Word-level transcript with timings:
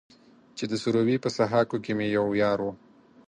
چې 0.57 0.63
د 0.71 0.73
سروبي 0.83 1.15
په 1.23 1.29
سهاکو 1.37 1.77
کې 1.83 1.91
مې 1.97 2.07
يو 2.17 2.27
يار 2.43 2.59
و. 2.63 2.67